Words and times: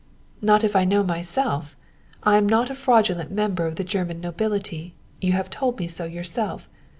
"Not 0.41 0.63
if 0.63 0.75
I 0.75 0.83
know 0.83 1.03
myself! 1.03 1.77
I 2.23 2.37
am 2.37 2.49
not 2.49 2.71
a 2.71 2.73
fraudulent 2.73 3.29
member 3.29 3.67
of 3.67 3.75
the 3.75 3.83
German 3.83 4.19
nobility 4.19 4.95
you 5.21 5.33
have 5.33 5.51
told 5.51 5.77
me 5.77 5.87
so 5.87 6.05
yourself. 6.05 6.67